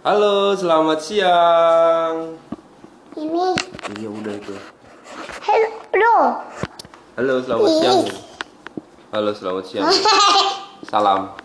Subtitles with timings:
[0.00, 2.32] Halo, selamat siang.
[3.20, 3.52] Ini
[4.00, 4.56] Iya udah itu.
[5.44, 6.16] hello.
[7.20, 8.00] Halo, selamat siang.
[9.12, 9.84] Halo, selamat siang.
[10.90, 11.36] Salam.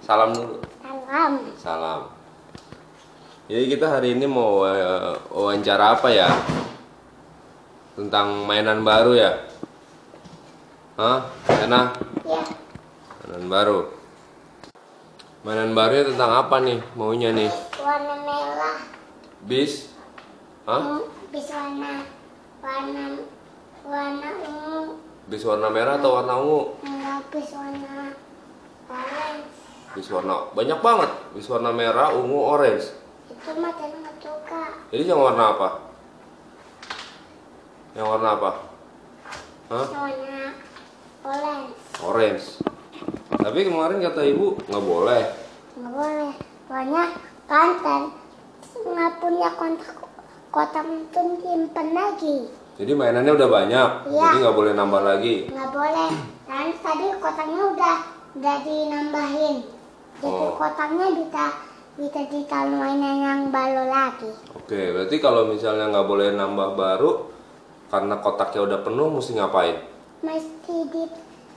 [0.00, 0.56] Salam dulu.
[0.80, 1.32] Salam.
[1.60, 2.00] Salam.
[3.52, 6.32] Jadi kita hari ini mau eh, wawancara apa ya?
[7.92, 9.36] Tentang mainan baru ya?
[10.96, 11.28] Hah?
[11.60, 12.00] Enak?
[12.24, 12.40] Ya,
[13.20, 14.01] Mainan baru.
[15.42, 17.50] Mainan barunya tentang apa nih maunya nih?
[17.82, 18.78] warna merah.
[19.42, 19.90] Bis?
[20.70, 20.78] Hah?
[20.78, 21.02] Hmm,
[21.34, 22.06] Bis warna
[22.62, 23.04] warna
[23.82, 25.02] warna ungu.
[25.26, 26.78] Bis warna merah atau warna ungu?
[26.86, 28.14] Enggak bis warna
[28.86, 29.50] orange.
[29.98, 31.10] Bis warna banyak banget.
[31.34, 32.94] Bis warna merah, ungu, orange.
[33.26, 34.62] Itu mah nggak suka.
[34.94, 35.68] Jadi yang warna apa?
[37.98, 38.50] Yang warna apa?
[39.74, 39.86] Hah?
[39.90, 40.38] Warna
[41.26, 41.74] orange.
[41.98, 42.46] Orange.
[43.42, 45.22] Tapi kemarin kata ibu nggak boleh.
[45.74, 46.32] Nggak boleh.
[46.66, 47.04] Soalnya
[47.44, 48.02] kanten
[48.72, 49.90] nggak punya kontak
[50.48, 52.36] kotak itu simpen lagi.
[52.78, 53.88] Jadi mainannya udah banyak.
[54.08, 54.22] Iya.
[54.24, 55.34] Jadi nggak boleh nambah lagi.
[55.50, 56.10] nggak boleh
[56.52, 57.96] dan tadi kotaknya udah
[58.32, 59.56] udah dinambahin
[60.20, 60.52] jadi Oh.
[60.60, 61.44] kotaknya bisa
[61.96, 67.10] bisa ditaruh mainan yang baru lagi Oke, berarti kalau misalnya nggak boleh nambah baru
[67.88, 69.76] karena kotaknya udah penuh, mesti ngapain?
[70.20, 71.02] mesti di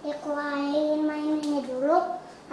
[0.05, 1.97] dikeluarin mainannya dulu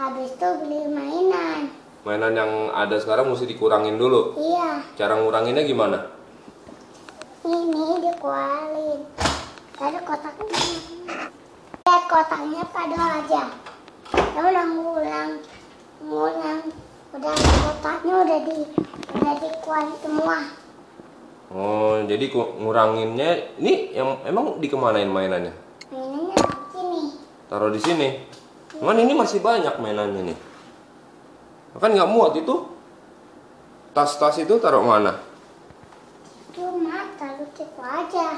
[0.01, 1.69] habis itu beli mainan.
[2.03, 4.35] Mainan yang ada sekarang mesti dikurangin dulu.
[4.41, 4.81] iya.
[4.97, 5.99] Cara nguranginnya gimana?
[7.45, 9.01] ini dikeluarin.
[9.77, 10.47] Tadi kotaknya
[11.85, 13.43] lihat kotaknya pada aja.
[14.33, 15.31] Ya udah ngulang
[16.01, 16.61] ngulang
[17.13, 18.57] udah kotaknya udah di
[19.13, 20.39] udah dikeluarin semua.
[21.53, 25.62] Oh, jadi nguranginnya ini yang emang dikemanain mainannya?
[27.53, 28.09] Taruh di sini.
[28.73, 30.39] Cuman ini masih banyak mainannya nih.
[31.77, 32.65] Kan nggak muat itu.
[33.93, 35.21] Tas-tas itu taruh mana?
[36.53, 38.37] cuma taruh situ aja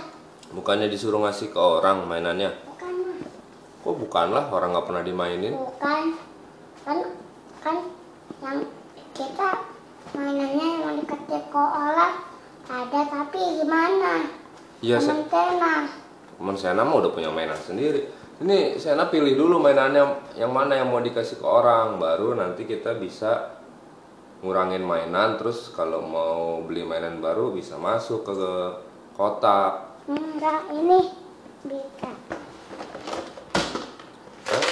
[0.51, 2.47] Bukannya disuruh ngasih ke orang mainannya?
[2.65, 3.19] bukan mah
[3.83, 5.51] Kok bukanlah orang nggak pernah dimainin?
[5.55, 6.15] bukan
[6.83, 6.99] kan
[7.59, 7.77] kan
[8.39, 8.59] yang
[9.11, 9.51] kita
[10.11, 12.23] mainannya yang diketik ke orang
[12.67, 14.31] ada tapi gimana
[14.79, 15.75] Iya, temen Se- Tena
[16.35, 18.11] teman Sena mah udah punya mainan sendiri.
[18.43, 22.99] Ini Sena pilih dulu mainannya yang mana yang mau dikasih ke orang, baru nanti kita
[22.99, 23.63] bisa
[24.43, 25.39] ngurangin mainan.
[25.39, 28.35] Terus kalau mau beli mainan baru bisa masuk ke
[29.15, 29.95] kotak.
[30.11, 31.15] enggak ini
[31.63, 32.11] bisa.
[34.51, 34.65] Eh,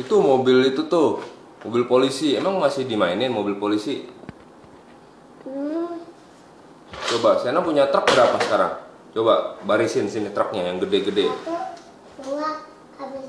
[0.00, 1.20] itu mobil itu tuh
[1.68, 2.32] mobil polisi.
[2.32, 4.08] Emang masih dimainin mobil polisi?
[5.44, 6.00] Hmm,
[7.12, 8.72] coba Sena punya truk berapa sekarang?
[9.12, 11.28] Coba barisin sini truknya yang gede-gede.
[11.28, 11.60] Satu
[12.24, 12.72] dua
[13.02, 13.28] habis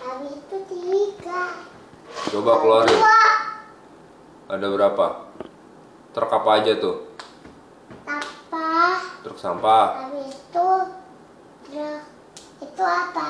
[0.00, 1.66] habis itu tiga
[2.28, 3.00] coba keluarin.
[4.48, 5.06] Ada berapa?
[6.12, 6.96] Truk apa aja tuh?
[8.08, 8.68] Apa
[9.24, 10.08] truk sampah.
[10.08, 10.68] Habis itu
[11.68, 12.02] truk
[12.64, 13.26] itu apa?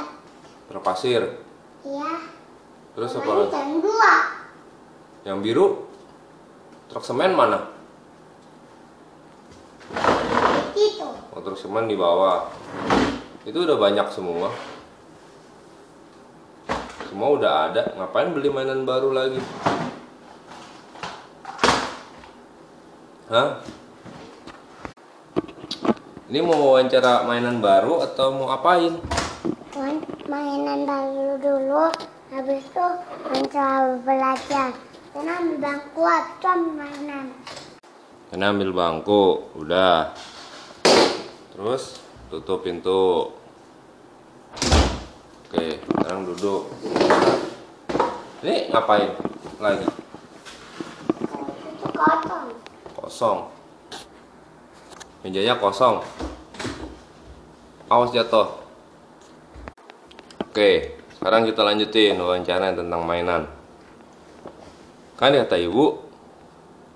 [0.71, 1.23] Truk pasir.
[1.87, 2.13] Ya
[2.99, 3.55] terus apa lagi?
[3.55, 4.15] jam dua.
[5.23, 5.67] Yang biru?
[6.91, 7.71] Truk semen mana?
[10.75, 11.09] Itu.
[11.35, 12.51] Oh, truk semen di bawah.
[13.47, 14.51] Itu udah banyak semua
[17.19, 19.43] semua udah ada ngapain beli mainan baru lagi
[23.27, 23.59] Hah?
[26.31, 29.03] Ini mau wawancara mainan baru atau mau apain?
[30.31, 31.91] Mainan baru dulu
[32.31, 32.87] habis itu
[33.35, 34.71] mencoba belajar
[35.11, 37.35] karena ambil bangku atau mainan
[38.31, 40.15] Ini ambil bangku, udah.
[41.51, 41.99] Terus
[42.31, 43.35] tutup pintu.
[45.49, 46.69] Oke, sekarang duduk.
[48.45, 49.17] Ini ngapain
[49.57, 49.89] lagi?
[51.89, 52.53] kosong
[52.93, 53.39] Kosong.
[55.25, 56.05] Mejanya kosong.
[57.89, 58.61] Awas jatuh.
[60.45, 63.49] Oke, sekarang kita lanjutin wawancara tentang mainan.
[65.17, 65.97] Kan kata ibu,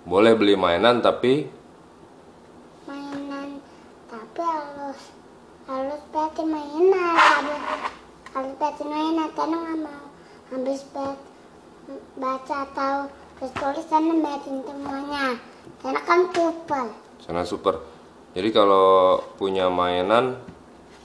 [0.05, 1.49] boleh beli mainan tapi
[2.85, 3.63] mainan
[4.11, 5.01] tapi harus
[5.65, 7.62] harus petin mainan harus
[8.33, 10.05] harus petin mainan karena nggak mau
[10.51, 10.81] habis
[12.15, 12.95] baca atau
[13.37, 15.25] terus tulis dan petin semuanya
[15.81, 16.87] karena kan super
[17.23, 17.79] Sana super.
[18.35, 20.35] Jadi kalau punya mainan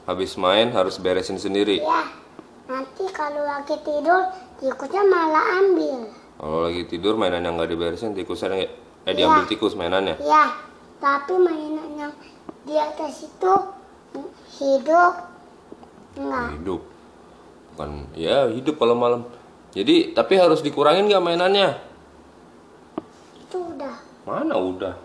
[0.04, 1.78] habis main harus beresin sendiri.
[1.78, 2.10] ya
[2.66, 4.28] nanti kalau lagi tidur
[4.58, 8.70] tikusnya malah ambil Kalau lagi tidur mainan yang nggak diberesin tikusnya eh
[9.06, 9.14] Iya.
[9.14, 10.18] diambil tikus mainannya.
[10.20, 10.52] ya
[10.98, 12.14] tapi mainan yang
[12.64, 13.54] di atas itu
[14.58, 15.14] hidup
[16.16, 16.82] enggak Hidup.
[17.78, 19.22] Bukan ya hidup malam-malam.
[19.70, 21.78] Jadi tapi harus dikurangin nggak mainannya?
[23.38, 24.98] itu udah Mana udah?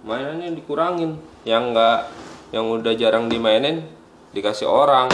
[0.00, 1.20] Mainannya dikurangin.
[1.44, 1.98] Yang nggak,
[2.56, 3.84] yang udah jarang dimainin
[4.32, 5.12] dikasih orang.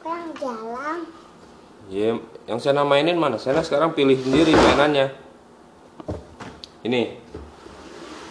[0.00, 1.04] Kurang jalan.
[1.92, 2.16] Ya,
[2.48, 3.36] yang Sena mainin mana?
[3.36, 5.12] Sena sekarang pilih sendiri mainannya.
[6.80, 7.20] Ini.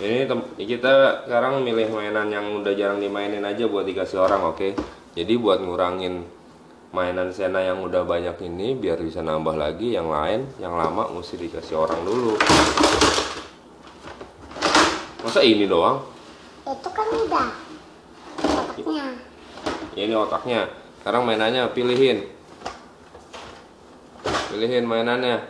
[0.01, 0.25] Ini
[0.57, 4.73] kita sekarang milih mainan yang udah jarang dimainin aja buat dikasih orang, oke?
[5.13, 6.25] Jadi buat ngurangin
[6.89, 11.37] mainan Sena yang udah banyak ini biar bisa nambah lagi yang lain, yang lama mesti
[11.37, 12.33] dikasih orang dulu.
[15.21, 16.01] Masa ini doang?
[16.65, 17.49] Itu kan udah.
[18.41, 19.05] Otaknya.
[19.93, 20.65] Ya, ini otaknya.
[20.97, 22.25] Sekarang mainannya pilihin.
[24.49, 25.45] Pilihin mainannya.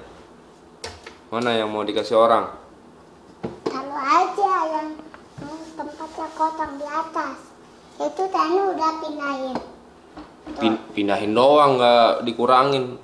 [1.31, 2.51] Mana yang mau dikasih orang?
[3.71, 4.87] Kalau aja yang
[5.39, 7.52] yang tempatnya kosong di atas.
[7.99, 9.55] Itu tadi udah pindahin.
[10.59, 12.97] Pin- pindahin doang nggak dikurangin.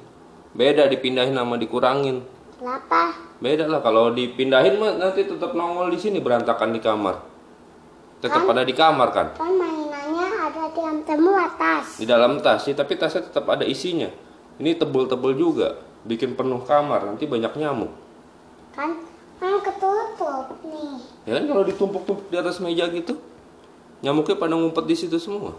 [0.54, 2.26] Beda dipindahin sama dikurangin.
[2.60, 3.16] Kenapa?
[3.40, 7.16] Beda lah kalau dipindahin mah nanti tetap nongol di sini berantakan di kamar.
[8.20, 9.28] Tetap ada di kamar kan?
[9.40, 12.04] Kan mainannya ada di dalam temu atas.
[12.04, 14.12] Di dalam tas sih, tapi tasnya tetap ada isinya.
[14.60, 17.96] Ini tebel-tebel juga, bikin penuh kamar, nanti banyak nyamuk.
[18.76, 19.00] Kan
[19.40, 21.00] kan ketutup nih.
[21.24, 23.16] Ya kan kalau ditumpuk-tumpuk di atas meja gitu,
[24.00, 25.56] nyamuknya pada ngumpet di situ semua.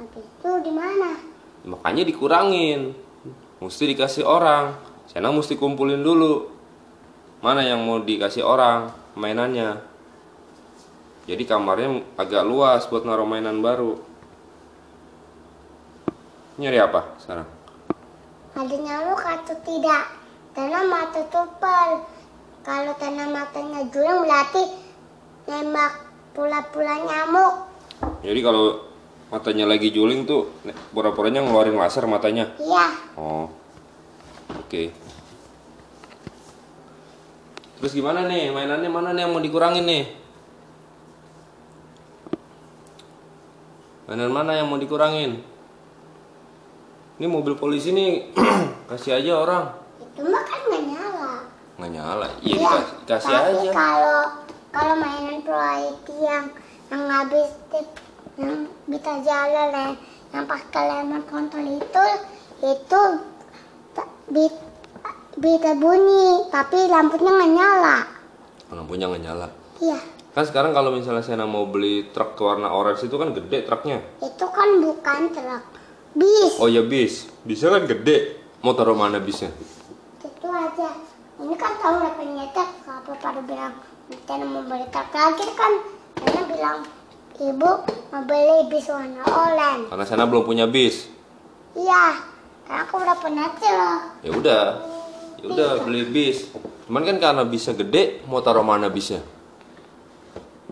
[0.00, 1.16] Habis itu di mana?
[1.64, 2.96] Makanya dikurangin.
[3.60, 4.76] Mesti dikasih orang.
[5.08, 6.48] Sana mesti kumpulin dulu.
[7.44, 9.80] Mana yang mau dikasih orang mainannya.
[11.28, 14.00] Jadi kamarnya agak luas buat naruh mainan baru.
[16.60, 17.48] Nyari apa sekarang?
[18.56, 20.04] Ada nyamuk atau tidak?
[20.52, 21.90] Tanah mata tupel.
[22.60, 24.64] Kalau tanah matanya juling berarti
[25.48, 27.54] nembak pula-pula nyamuk.
[28.20, 28.86] Jadi kalau
[29.28, 30.50] matanya lagi juling tuh
[30.90, 32.50] pura-puranya ngeluarin laser matanya.
[32.56, 33.46] Iya, Oh.
[34.56, 34.90] Oke.
[37.78, 38.50] Terus gimana nih?
[38.50, 40.04] Mainannya mana nih yang mau dikurangin nih?
[44.06, 45.38] Mainan mana yang mau dikurangin?
[47.16, 48.32] Ini mobil polisi nih
[48.90, 49.64] kasih aja orang.
[50.00, 51.32] itu mah kan nggak nyala.
[51.78, 52.26] Nggak nyala.
[52.42, 52.72] Iya Iya,
[53.06, 53.70] dikasih, aja.
[53.70, 54.20] kalau
[54.70, 56.44] kalau mainan proyek yang
[56.88, 58.02] yang habis tip-
[58.36, 59.92] yang bisa jalan yang,
[60.30, 62.04] yang pakai lemon kontrol itu
[62.60, 63.02] itu
[65.36, 67.96] bisa bunyi tapi lampunya nggak nyala.
[68.70, 69.48] Lampunya nggak nyala.
[69.80, 69.98] Iya,
[70.30, 73.98] Kan sekarang kalau misalnya saya mau beli truk warna orange itu kan gede truknya.
[74.20, 75.64] itu kan bukan truk
[76.14, 76.54] bis.
[76.60, 77.26] Oh ya bis.
[77.42, 78.38] Bisa kan gede.
[78.60, 79.50] Mau taruh mana bisnya?
[80.20, 80.92] Itu aja.
[81.40, 83.74] Ini kan tahu udah penyetek apa pada bilang
[84.12, 85.72] kita mau beli lagi kan.
[86.20, 86.78] Karena bilang
[87.40, 87.70] ibu
[88.12, 89.88] mau beli bis warna oranye.
[89.88, 91.08] Karena sana belum punya bis.
[91.72, 92.20] Iya,
[92.70, 93.98] karena aku udah pernah loh.
[94.22, 94.62] ya udah
[95.42, 96.52] ya udah beli bis
[96.86, 99.24] cuman kan karena bisa gede mau taruh mana bisnya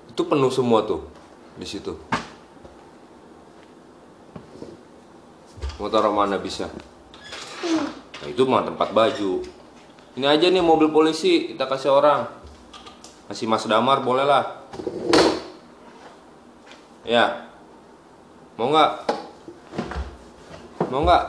[0.06, 1.02] itu penuh semua tuh
[1.58, 1.96] di situ
[5.80, 6.70] mau taruh mana bisa
[8.22, 9.42] nah itu mah tempat baju
[10.18, 12.26] ini aja nih mobil polisi kita kasih orang.
[13.30, 14.66] Kasih mas damar boleh lah.
[17.06, 17.46] Ya.
[18.58, 18.92] Mau nggak?
[20.90, 21.24] Mau nggak?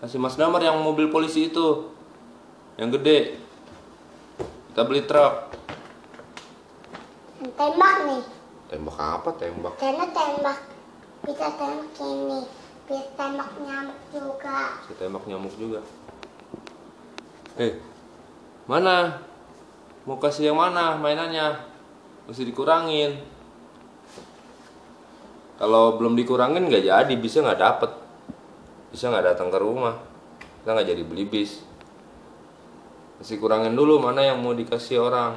[0.00, 1.92] Kasih Mas Damar yang mobil polisi itu.
[2.80, 3.18] Yang gede.
[4.70, 5.52] Kita beli truk.
[7.58, 8.24] Tembak nih,
[8.72, 9.74] tembak apa tembak?
[9.76, 10.56] Karena tembak.
[11.26, 12.40] Bisa tembak ini,
[12.88, 14.80] bisa tembak nyamuk juga.
[14.88, 15.84] bisa tembak nyamuk juga
[17.60, 17.76] eh
[18.64, 19.20] mana?
[20.08, 21.60] Mau kasih yang mana mainannya?
[22.24, 23.20] Mesti dikurangin.
[25.60, 27.14] Kalau belum dikurangin nggak jadi.
[27.20, 27.90] Bisa nggak dapet.
[28.88, 30.00] Bisa nggak datang ke rumah.
[30.40, 31.60] Kita nggak jadi beli bis.
[33.20, 35.36] Mesti kurangin dulu mana yang mau dikasih orang.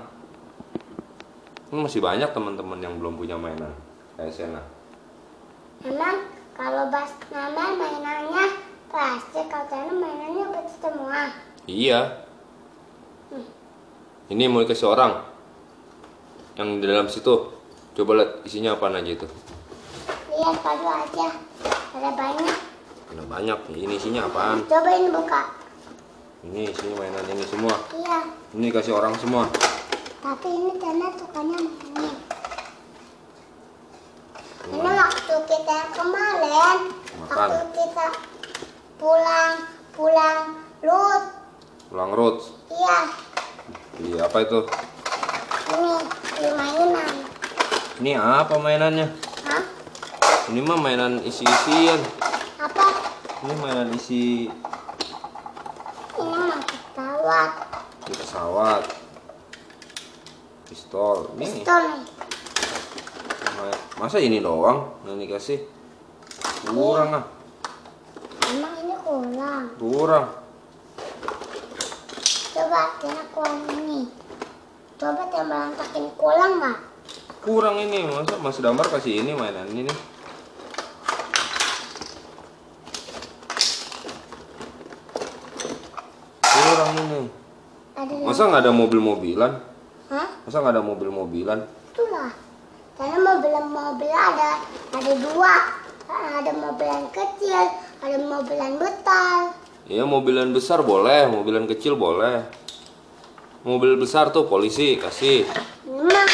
[1.68, 3.76] Kan masih banyak teman-teman yang belum punya mainan.
[4.16, 4.64] Kayak Sena.
[5.84, 6.24] Emang
[6.56, 8.46] kalau bas nama mainannya
[8.88, 11.34] plastik, kalau mainannya betul semua.
[11.64, 12.28] Iya.
[14.28, 15.24] Ini mau dikasih orang.
[16.56, 17.34] Yang di dalam situ.
[17.94, 19.28] Coba lihat isinya apa aja itu.
[20.34, 21.28] Lihat padu aja,
[21.94, 22.58] ada banyak.
[23.14, 23.58] Ada banyak.
[23.70, 24.66] Ini isinya apaan?
[24.66, 25.42] Cobain buka.
[26.42, 27.76] Ini isinya mainan ini semua.
[27.94, 28.20] Iya,
[28.58, 29.46] Ini dikasih orang semua.
[30.20, 32.10] tapi ini karena sukanya ini.
[34.72, 36.78] Ini waktu kita kemarin,
[37.20, 37.48] Makan.
[37.52, 38.08] waktu kita
[38.96, 39.54] pulang
[39.92, 40.43] pulang
[41.94, 42.50] Pulang Roots.
[42.74, 43.00] iya
[44.02, 44.66] Iya, apa itu?
[45.70, 45.94] ini
[46.42, 47.14] di mainan.
[48.02, 49.14] Ini apa mainannya?
[49.46, 49.62] Hah?
[50.50, 52.02] Ini mah mainan isi-isian.
[52.58, 52.98] Apa?
[53.46, 54.50] Ini mainan isi
[56.18, 57.52] Ini mah pesawat.
[58.10, 58.84] Ini pesawat.
[60.66, 61.30] Pistol.
[61.38, 61.46] Ini.
[61.46, 62.04] Pistol nih.
[64.02, 65.62] Masa ini doang yang dikasih?
[66.66, 67.26] Kurang ah.
[68.50, 69.64] Emang ini kurang.
[69.78, 70.43] Kurang.
[72.54, 74.06] Coba Tiana kurang ini.
[75.02, 76.78] Coba Tiana berantakin kurang nggak?
[77.42, 78.06] Kurang ini.
[78.06, 79.98] Masa Mas Damar kasih ini mainan ini nih.
[86.46, 87.22] Kurang ini.
[87.98, 88.14] Ada.
[88.22, 89.52] Masa nggak ada mobil-mobilan?
[90.14, 90.28] Hah?
[90.46, 91.60] Masa nggak ada mobil-mobilan?
[91.90, 92.30] Itulah.
[92.94, 94.62] Karena mobil-mobil ada
[94.94, 95.54] ada dua.
[96.14, 97.66] Ada mobil yang kecil,
[98.06, 99.63] ada mobil yang besar.
[99.84, 102.48] Iya mobilan besar boleh, mobilan kecil boleh.
[103.68, 105.44] Mobil besar tuh polisi kasih.
[105.84, 106.28] Memang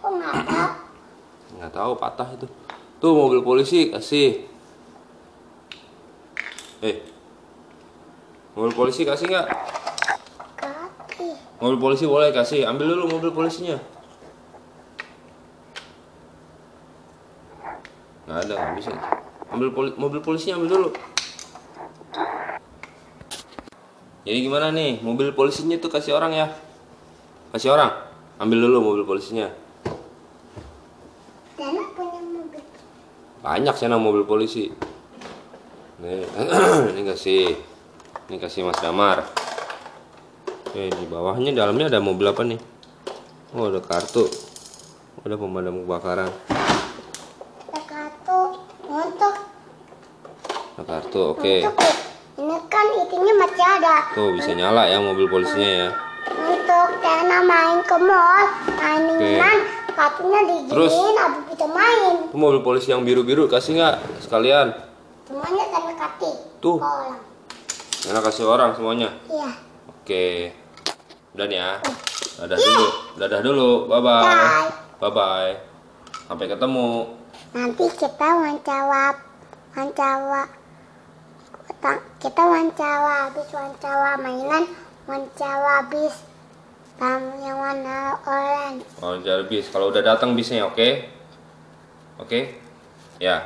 [0.00, 0.68] kok nggak tahu?
[1.56, 2.46] Nggak tahu patah itu.
[3.00, 4.48] Tuh mobil polisi kasih.
[6.84, 7.00] Eh,
[8.56, 9.46] mobil polisi kasih nggak?
[10.56, 11.32] Kasih.
[11.60, 12.64] Mobil polisi boleh kasih.
[12.64, 13.76] Ambil dulu mobil polisinya.
[18.24, 18.90] Nggak ada, nggak bisa.
[19.52, 20.88] Ambil poli mobil polisinya ambil dulu.
[24.26, 24.98] Jadi gimana nih?
[25.06, 26.46] Mobil polisinya tuh kasih orang ya?
[27.54, 27.94] Kasih orang.
[28.42, 29.46] Ambil dulu mobil polisinya.
[31.54, 32.60] Punya mobil.
[33.38, 34.74] Banyak sana mobil polisi.
[36.02, 36.26] Nih,
[36.90, 37.54] ini kasih.
[38.26, 39.22] Ini kasih Mas Damar.
[40.74, 42.58] Eh, di bawahnya dalamnya ada mobil apa nih?
[43.54, 44.26] Oh, ada kartu.
[44.26, 46.34] Oh, ada pemadam kebakaran.
[47.70, 48.40] Ada kartu
[48.90, 49.34] untuk
[50.76, 51.54] Ada kartu, oke.
[51.62, 52.05] untuk
[52.36, 53.96] ini kan itunya masih ada.
[54.12, 55.88] Tuh bisa nyala ya mobil polisinya ya.
[56.26, 58.44] Untuk Tiana main ke mall,
[58.76, 59.58] mainan
[59.96, 60.92] kartunya Terus?
[60.92, 62.14] diginiin, abis bisa main.
[62.28, 64.76] Tuh mobil polisi yang biru-biru kasih nggak sekalian?
[65.24, 66.34] Semuanya Tiana kasih.
[66.60, 66.76] Tuh.
[66.76, 67.18] orang.
[68.06, 69.10] Enak kasih orang semuanya.
[69.26, 69.50] Iya.
[69.88, 70.54] Oke.
[71.34, 71.70] Udah nih ya.
[72.36, 72.86] Dadah dulu.
[73.16, 73.70] Dadah dulu.
[73.88, 74.22] Bye bye.
[74.22, 74.68] Bye.
[75.00, 75.52] Bye bye.
[76.28, 76.90] Sampai ketemu.
[77.56, 79.16] Nanti kita wawancara,
[79.72, 80.42] wawancara,
[81.66, 84.64] kita- kita wawancara habis wawancara mainan,
[85.06, 86.14] wawancara habis
[86.96, 88.82] tam yang warna orange.
[89.22, 89.68] Jadi bis.
[89.68, 90.88] Kalau udah datang bisnya, oke?
[92.16, 92.56] Oke?
[93.20, 93.44] Ya.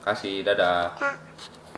[0.00, 0.96] Kasih, dadah.
[0.96, 1.27] Kak.